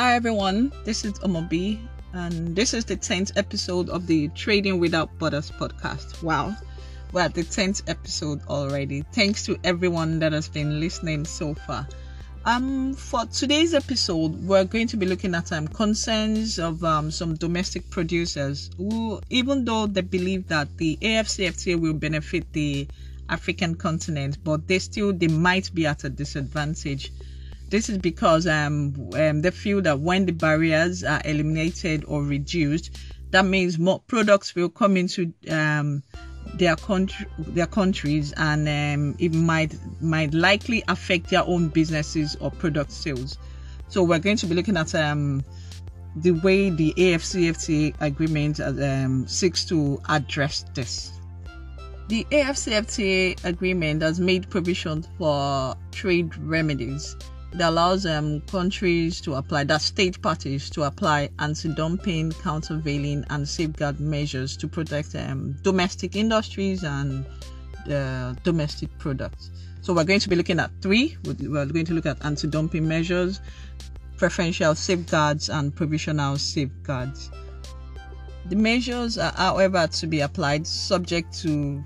[0.00, 1.78] Hi everyone, this is Omobi,
[2.14, 6.22] and this is the 10th episode of the Trading Without Borders podcast.
[6.22, 6.56] Wow,
[7.12, 9.04] we're at the 10th episode already.
[9.12, 11.86] Thanks to everyone that has been listening so far.
[12.46, 17.34] Um, for today's episode, we're going to be looking at um, concerns of um, some
[17.34, 22.88] domestic producers who, even though they believe that the AFCFTA will benefit the
[23.28, 27.12] African continent, but they still they might be at a disadvantage.
[27.70, 32.98] This is because um, um, they feel that when the barriers are eliminated or reduced,
[33.30, 36.02] that means more products will come into um,
[36.54, 42.50] their country, their countries, and um, it might might likely affect their own businesses or
[42.50, 43.38] product sales.
[43.86, 45.44] So we're going to be looking at um,
[46.16, 51.12] the way the AFCFTA agreement um, seeks to address this.
[52.08, 57.14] The AFCFTA agreement has made provision for trade remedies
[57.52, 63.98] that allows um, countries to apply, that state parties to apply anti-dumping, countervailing, and safeguard
[63.98, 67.26] measures to protect um, domestic industries and
[67.90, 69.50] uh, domestic products.
[69.82, 71.16] So we're going to be looking at three.
[71.24, 73.40] We're going to look at anti-dumping measures,
[74.16, 77.30] preferential safeguards, and provisional safeguards.
[78.46, 81.82] The measures are, however, to be applied subject to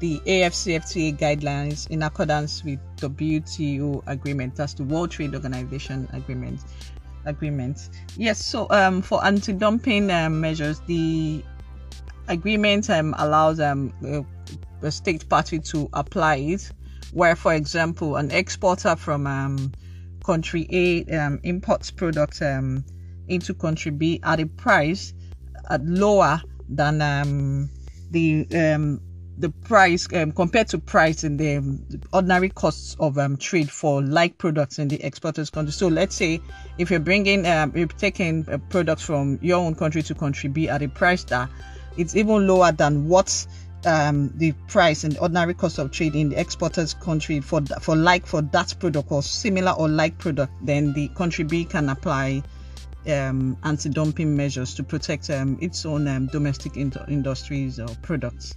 [0.00, 4.56] the AFCFTA guidelines in accordance with WTO agreement.
[4.56, 6.60] That's the World Trade Organization agreement.
[7.24, 7.90] Agreement.
[8.16, 8.44] Yes.
[8.44, 11.42] So um, for anti-dumping um, measures, the
[12.28, 13.92] agreement um, allows um,
[14.82, 16.70] a state party to apply it.
[17.12, 19.72] Where, for example, an exporter from um,
[20.24, 22.84] country A um, imports products um,
[23.28, 25.14] into country B at a price
[25.70, 27.70] at lower than um,
[28.10, 29.00] the um,
[29.38, 34.02] the price um, compared to price in the, um, ordinary costs of um, trade for
[34.02, 35.72] like products in the exporters country.
[35.72, 36.40] So let's say
[36.76, 40.68] if you're bringing, um, you're taking a product from your own country to country B
[40.68, 41.48] at a price that
[41.96, 43.46] it's even lower than what
[43.86, 48.26] um, the price and ordinary cost of trade in the exporters country for for like
[48.26, 52.42] for that product or similar or like product, then the country B can apply
[53.08, 58.56] um, anti-dumping measures to protect um, its own um, domestic in- industries or products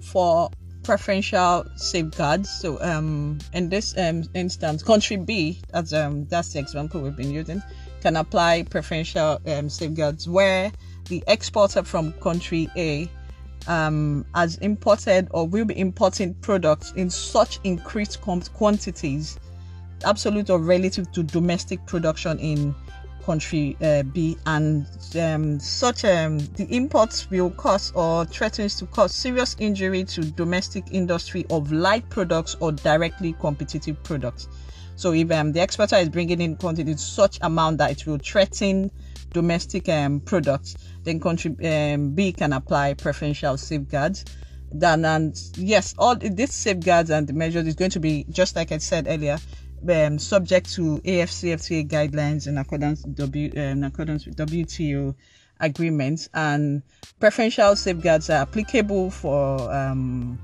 [0.00, 0.50] for
[0.82, 2.50] preferential safeguards.
[2.50, 7.30] So um, in this um, instance, country B, that's um, that's the example we've been
[7.30, 7.62] using,
[8.00, 10.72] can apply preferential um, safeguards where
[11.06, 13.10] the exporter from country A
[13.66, 19.38] um, has imported or will be importing products in such increased quantities,
[20.04, 22.74] absolute or relative to domestic production in
[23.24, 29.14] country uh, B, and um, such um, the imports will cause or threatens to cause
[29.14, 34.48] serious injury to domestic industry of light products or directly competitive products.
[34.96, 38.90] So if um, the exporter is bringing in quantity such amount that it will threaten
[39.32, 44.24] domestic um, products, then country um, B can apply preferential safeguards.
[44.72, 48.72] Then and yes, all these safeguards and the measures is going to be just like
[48.72, 49.38] I said earlier
[49.88, 55.14] um, subject to AFCFTA guidelines in accordance, w, um, in accordance with WTO
[55.60, 56.82] agreements, and
[57.18, 60.38] preferential safeguards are applicable for um,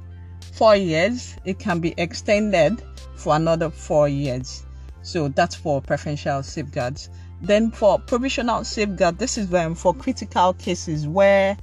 [0.52, 1.36] four years.
[1.44, 2.82] It can be extended
[3.14, 4.64] for another four years.
[5.02, 7.10] So that's for preferential safeguards.
[7.42, 11.56] Then for provisional safeguard, this is um, for critical cases where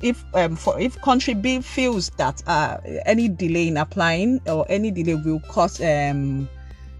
[0.00, 4.90] if um, for if country B feels that uh, any delay in applying or any
[4.90, 6.48] delay will cause um,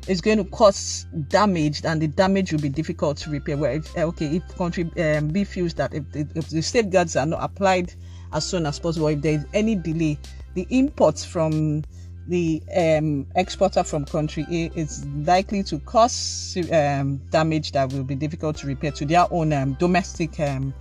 [0.09, 3.57] is going to cause damage and the damage will be difficult to repair.
[3.57, 7.27] Where if, eh, okay, if country um, B feels that if, if the safeguards are
[7.27, 7.95] not applied
[8.33, 10.19] as soon as possible, if there is any delay,
[10.55, 11.85] the imports from
[12.29, 18.15] the um, exporter from country A is likely to cause um, damage that will be
[18.15, 20.73] difficult to repair to their own um, domestic um,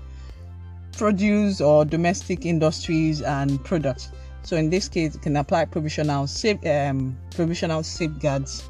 [0.98, 4.10] produce or domestic industries and products.
[4.44, 8.64] So in this case, it can apply provisional safe, um, provisional safeguards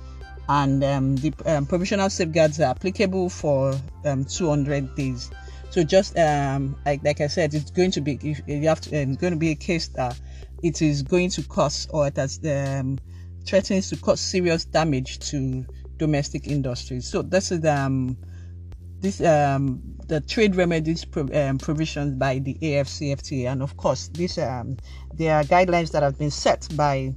[0.49, 5.31] and um, the um, provisional safeguards are applicable for um, 200 days.
[5.69, 9.01] So just um, like, like I said, it's going to be if you have to,
[9.01, 10.19] um, it's going to be a case that
[10.63, 12.99] it is going to cause or it has um,
[13.45, 15.65] threatens to cause serious damage to
[15.97, 17.07] domestic industries.
[17.07, 17.61] So this is
[18.99, 21.27] this the trade remedies pro,
[21.57, 26.67] provisions by the AFCFTA, and of course, these there are guidelines that have been set
[26.75, 27.15] by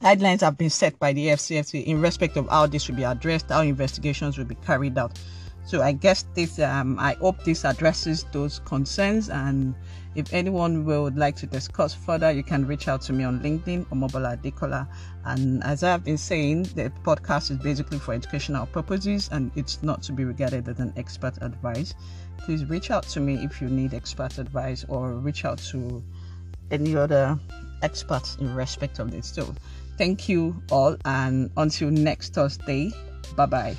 [0.00, 3.48] Guidelines have been set by the FCFC in respect of how this will be addressed,
[3.48, 5.18] how investigations will be carried out.
[5.64, 9.74] So I guess this um, I hope this addresses those concerns and
[10.14, 13.86] if anyone would like to discuss further, you can reach out to me on LinkedIn
[13.90, 14.88] or Mobola Decola.
[15.24, 20.02] And as I've been saying, the podcast is basically for educational purposes and it's not
[20.04, 21.94] to be regarded as an expert advice.
[22.38, 26.02] Please reach out to me if you need expert advice or reach out to
[26.70, 27.38] any other
[27.82, 29.28] experts in respect of this.
[29.28, 29.54] So,
[29.96, 32.92] thank you all, and until next Thursday,
[33.36, 33.76] bye bye.